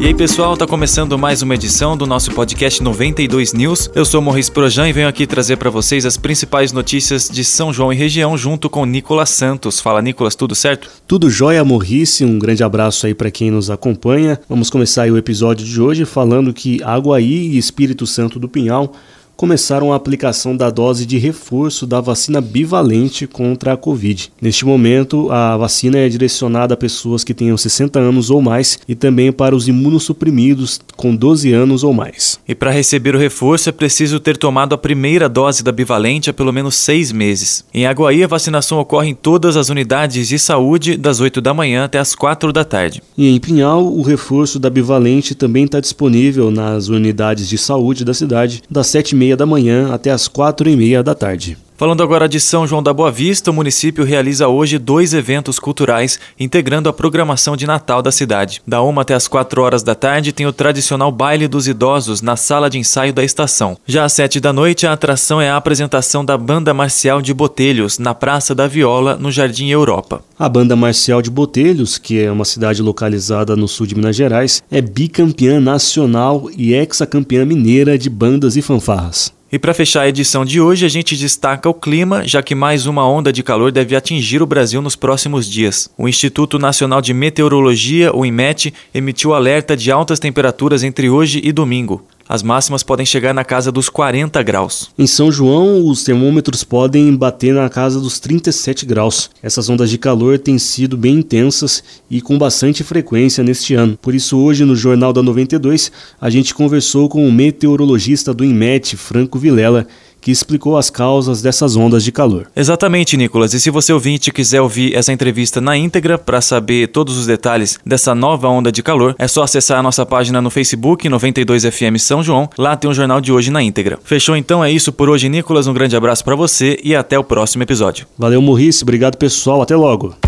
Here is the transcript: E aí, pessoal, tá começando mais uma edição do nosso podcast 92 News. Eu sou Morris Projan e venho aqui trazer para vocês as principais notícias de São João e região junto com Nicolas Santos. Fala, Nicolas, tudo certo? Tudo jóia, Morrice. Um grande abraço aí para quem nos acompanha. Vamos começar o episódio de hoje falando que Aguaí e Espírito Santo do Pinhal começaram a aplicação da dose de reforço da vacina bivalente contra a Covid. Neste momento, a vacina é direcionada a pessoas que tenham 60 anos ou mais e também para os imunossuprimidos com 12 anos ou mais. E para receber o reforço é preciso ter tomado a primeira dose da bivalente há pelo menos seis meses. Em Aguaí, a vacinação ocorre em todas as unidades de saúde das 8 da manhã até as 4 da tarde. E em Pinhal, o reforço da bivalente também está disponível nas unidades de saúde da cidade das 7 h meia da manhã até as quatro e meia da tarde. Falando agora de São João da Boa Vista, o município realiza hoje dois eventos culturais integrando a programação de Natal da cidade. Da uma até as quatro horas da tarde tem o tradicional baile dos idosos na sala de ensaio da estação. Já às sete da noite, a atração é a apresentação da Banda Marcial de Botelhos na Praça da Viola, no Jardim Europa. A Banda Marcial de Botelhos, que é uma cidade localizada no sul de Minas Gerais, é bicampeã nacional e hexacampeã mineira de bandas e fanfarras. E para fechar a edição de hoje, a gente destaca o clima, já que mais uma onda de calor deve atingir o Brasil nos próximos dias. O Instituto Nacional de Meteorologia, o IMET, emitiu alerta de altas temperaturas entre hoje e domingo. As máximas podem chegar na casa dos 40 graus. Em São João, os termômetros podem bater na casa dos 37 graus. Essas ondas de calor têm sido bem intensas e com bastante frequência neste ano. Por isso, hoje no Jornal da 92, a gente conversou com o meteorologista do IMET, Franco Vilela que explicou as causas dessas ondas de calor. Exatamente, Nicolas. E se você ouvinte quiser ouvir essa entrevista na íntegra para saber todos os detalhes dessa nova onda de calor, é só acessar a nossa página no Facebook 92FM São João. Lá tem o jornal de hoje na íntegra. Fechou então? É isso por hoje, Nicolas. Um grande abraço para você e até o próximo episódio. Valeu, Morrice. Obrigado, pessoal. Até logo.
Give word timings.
E 0.00 0.06
aí, 0.06 0.14
pessoal, 0.14 0.56
tá 0.56 0.64
começando 0.64 1.18
mais 1.18 1.42
uma 1.42 1.56
edição 1.56 1.96
do 1.96 2.06
nosso 2.06 2.30
podcast 2.30 2.80
92 2.80 3.52
News. 3.52 3.90
Eu 3.96 4.04
sou 4.04 4.22
Morris 4.22 4.48
Projan 4.48 4.88
e 4.88 4.92
venho 4.92 5.08
aqui 5.08 5.26
trazer 5.26 5.56
para 5.56 5.70
vocês 5.70 6.06
as 6.06 6.16
principais 6.16 6.70
notícias 6.70 7.28
de 7.28 7.44
São 7.44 7.72
João 7.72 7.92
e 7.92 7.96
região 7.96 8.38
junto 8.38 8.70
com 8.70 8.86
Nicolas 8.86 9.30
Santos. 9.30 9.80
Fala, 9.80 10.00
Nicolas, 10.00 10.36
tudo 10.36 10.54
certo? 10.54 10.88
Tudo 11.04 11.28
jóia, 11.28 11.64
Morrice. 11.64 12.24
Um 12.24 12.38
grande 12.38 12.62
abraço 12.62 13.06
aí 13.06 13.14
para 13.14 13.28
quem 13.28 13.50
nos 13.50 13.70
acompanha. 13.70 14.40
Vamos 14.48 14.70
começar 14.70 15.10
o 15.10 15.18
episódio 15.18 15.66
de 15.66 15.80
hoje 15.80 16.04
falando 16.04 16.54
que 16.54 16.80
Aguaí 16.84 17.48
e 17.48 17.58
Espírito 17.58 18.06
Santo 18.06 18.38
do 18.38 18.48
Pinhal 18.48 18.92
começaram 19.38 19.92
a 19.92 19.96
aplicação 19.96 20.56
da 20.56 20.68
dose 20.68 21.06
de 21.06 21.16
reforço 21.16 21.86
da 21.86 22.00
vacina 22.00 22.40
bivalente 22.40 23.24
contra 23.24 23.72
a 23.72 23.76
Covid. 23.76 24.32
Neste 24.42 24.66
momento, 24.66 25.30
a 25.30 25.56
vacina 25.56 25.96
é 25.96 26.08
direcionada 26.08 26.74
a 26.74 26.76
pessoas 26.76 27.22
que 27.22 27.32
tenham 27.32 27.56
60 27.56 28.00
anos 28.00 28.30
ou 28.30 28.42
mais 28.42 28.80
e 28.88 28.96
também 28.96 29.30
para 29.30 29.54
os 29.54 29.68
imunossuprimidos 29.68 30.80
com 30.96 31.14
12 31.14 31.52
anos 31.52 31.84
ou 31.84 31.92
mais. 31.92 32.40
E 32.48 32.54
para 32.54 32.72
receber 32.72 33.14
o 33.14 33.18
reforço 33.18 33.68
é 33.68 33.72
preciso 33.72 34.18
ter 34.18 34.36
tomado 34.36 34.74
a 34.74 34.78
primeira 34.78 35.28
dose 35.28 35.62
da 35.62 35.70
bivalente 35.70 36.28
há 36.28 36.32
pelo 36.32 36.52
menos 36.52 36.74
seis 36.74 37.12
meses. 37.12 37.64
Em 37.72 37.86
Aguaí, 37.86 38.24
a 38.24 38.26
vacinação 38.26 38.80
ocorre 38.80 39.10
em 39.10 39.14
todas 39.14 39.56
as 39.56 39.68
unidades 39.68 40.26
de 40.26 40.36
saúde 40.36 40.96
das 40.96 41.20
8 41.20 41.40
da 41.40 41.54
manhã 41.54 41.84
até 41.84 42.00
as 42.00 42.12
4 42.12 42.52
da 42.52 42.64
tarde. 42.64 43.00
E 43.16 43.28
em 43.28 43.38
Pinhal, 43.38 43.86
o 43.86 44.02
reforço 44.02 44.58
da 44.58 44.68
bivalente 44.68 45.36
também 45.36 45.64
está 45.64 45.78
disponível 45.78 46.50
nas 46.50 46.88
unidades 46.88 47.48
de 47.48 47.56
saúde 47.56 48.04
da 48.04 48.12
cidade 48.12 48.64
das 48.68 48.88
7 48.88 49.14
h 49.14 49.27
meia 49.28 49.36
da 49.36 49.44
manhã 49.44 49.92
até 49.92 50.10
as 50.10 50.26
quatro 50.26 50.70
e 50.70 50.76
meia 50.76 51.02
da 51.02 51.14
tarde. 51.14 51.58
Falando 51.78 52.02
agora 52.02 52.28
de 52.28 52.40
São 52.40 52.66
João 52.66 52.82
da 52.82 52.92
Boa 52.92 53.08
Vista, 53.08 53.52
o 53.52 53.54
município 53.54 54.04
realiza 54.04 54.48
hoje 54.48 54.78
dois 54.78 55.14
eventos 55.14 55.60
culturais 55.60 56.18
integrando 56.36 56.88
a 56.88 56.92
programação 56.92 57.56
de 57.56 57.68
Natal 57.68 58.02
da 58.02 58.10
cidade. 58.10 58.60
Da 58.66 58.82
uma 58.82 59.02
até 59.02 59.14
as 59.14 59.28
quatro 59.28 59.62
horas 59.62 59.84
da 59.84 59.94
tarde 59.94 60.32
tem 60.32 60.44
o 60.44 60.52
tradicional 60.52 61.12
baile 61.12 61.46
dos 61.46 61.68
idosos 61.68 62.20
na 62.20 62.34
sala 62.34 62.68
de 62.68 62.78
ensaio 62.78 63.12
da 63.12 63.22
estação. 63.22 63.78
Já 63.86 64.04
às 64.04 64.12
sete 64.12 64.40
da 64.40 64.52
noite, 64.52 64.88
a 64.88 64.92
atração 64.92 65.40
é 65.40 65.50
a 65.50 65.56
apresentação 65.56 66.24
da 66.24 66.36
Banda 66.36 66.74
Marcial 66.74 67.22
de 67.22 67.32
Botelhos 67.32 67.96
na 67.96 68.12
Praça 68.12 68.56
da 68.56 68.66
Viola, 68.66 69.14
no 69.14 69.30
Jardim 69.30 69.68
Europa. 69.68 70.20
A 70.36 70.48
Banda 70.48 70.74
Marcial 70.74 71.22
de 71.22 71.30
Botelhos, 71.30 71.96
que 71.96 72.20
é 72.20 72.28
uma 72.28 72.44
cidade 72.44 72.82
localizada 72.82 73.54
no 73.54 73.68
sul 73.68 73.86
de 73.86 73.94
Minas 73.94 74.16
Gerais, 74.16 74.64
é 74.68 74.80
bicampeã 74.80 75.60
nacional 75.60 76.50
e 76.56 76.74
hexacampeã 76.74 77.44
mineira 77.44 77.96
de 77.96 78.10
bandas 78.10 78.56
e 78.56 78.62
fanfarras. 78.62 79.37
E 79.50 79.58
para 79.58 79.72
fechar 79.72 80.02
a 80.02 80.08
edição 80.08 80.44
de 80.44 80.60
hoje, 80.60 80.84
a 80.84 80.90
gente 80.90 81.16
destaca 81.16 81.70
o 81.70 81.72
clima, 81.72 82.22
já 82.26 82.42
que 82.42 82.54
mais 82.54 82.84
uma 82.84 83.08
onda 83.08 83.32
de 83.32 83.42
calor 83.42 83.72
deve 83.72 83.96
atingir 83.96 84.42
o 84.42 84.46
Brasil 84.46 84.82
nos 84.82 84.94
próximos 84.94 85.48
dias. 85.48 85.88
O 85.96 86.06
Instituto 86.06 86.58
Nacional 86.58 87.00
de 87.00 87.14
Meteorologia, 87.14 88.14
o 88.14 88.26
IMET, 88.26 88.74
emitiu 88.92 89.32
alerta 89.32 89.74
de 89.74 89.90
altas 89.90 90.18
temperaturas 90.20 90.82
entre 90.82 91.08
hoje 91.08 91.40
e 91.42 91.50
domingo. 91.50 92.04
As 92.28 92.42
máximas 92.42 92.82
podem 92.82 93.06
chegar 93.06 93.32
na 93.32 93.42
casa 93.42 93.72
dos 93.72 93.88
40 93.88 94.42
graus. 94.42 94.90
Em 94.98 95.06
São 95.06 95.32
João, 95.32 95.86
os 95.86 96.04
termômetros 96.04 96.62
podem 96.62 97.16
bater 97.16 97.54
na 97.54 97.70
casa 97.70 97.98
dos 97.98 98.20
37 98.20 98.84
graus. 98.84 99.30
Essas 99.42 99.70
ondas 99.70 99.88
de 99.88 99.96
calor 99.96 100.38
têm 100.38 100.58
sido 100.58 100.94
bem 100.94 101.20
intensas 101.20 101.82
e 102.10 102.20
com 102.20 102.36
bastante 102.36 102.84
frequência 102.84 103.42
neste 103.42 103.74
ano. 103.74 103.98
Por 104.02 104.14
isso, 104.14 104.36
hoje 104.36 104.62
no 104.66 104.76
Jornal 104.76 105.10
da 105.10 105.22
92, 105.22 105.90
a 106.20 106.28
gente 106.28 106.54
conversou 106.54 107.08
com 107.08 107.26
o 107.26 107.32
meteorologista 107.32 108.34
do 108.34 108.44
IMET, 108.44 108.94
Franco 108.94 109.38
Vilela 109.38 109.86
que 110.20 110.30
explicou 110.30 110.76
as 110.76 110.90
causas 110.90 111.42
dessas 111.42 111.76
ondas 111.76 112.04
de 112.04 112.12
calor. 112.12 112.46
Exatamente, 112.54 113.16
Nicolas. 113.16 113.54
E 113.54 113.60
se 113.60 113.70
você 113.70 113.92
ouvinte 113.92 114.30
quiser 114.30 114.60
ouvir 114.60 114.94
essa 114.94 115.12
entrevista 115.12 115.60
na 115.60 115.76
íntegra 115.76 116.18
para 116.18 116.40
saber 116.40 116.88
todos 116.88 117.16
os 117.16 117.26
detalhes 117.26 117.78
dessa 117.84 118.14
nova 118.14 118.48
onda 118.48 118.70
de 118.70 118.82
calor, 118.82 119.14
é 119.18 119.28
só 119.28 119.42
acessar 119.42 119.78
a 119.78 119.82
nossa 119.82 120.04
página 120.04 120.40
no 120.40 120.50
Facebook 120.50 121.08
92FM 121.08 121.98
São 121.98 122.22
João. 122.22 122.48
Lá 122.58 122.76
tem 122.76 122.90
o 122.90 122.94
jornal 122.94 123.20
de 123.20 123.32
hoje 123.32 123.50
na 123.50 123.62
íntegra. 123.62 123.98
Fechou 124.04 124.36
então? 124.36 124.64
É 124.64 124.70
isso 124.70 124.92
por 124.92 125.08
hoje, 125.08 125.28
Nicolas. 125.28 125.66
Um 125.66 125.74
grande 125.74 125.96
abraço 125.96 126.24
para 126.24 126.36
você 126.36 126.78
e 126.82 126.94
até 126.94 127.18
o 127.18 127.24
próximo 127.24 127.62
episódio. 127.62 128.06
Valeu, 128.16 128.42
Morrice. 128.42 128.82
Obrigado, 128.82 129.16
pessoal. 129.16 129.62
Até 129.62 129.76
logo. 129.76 130.27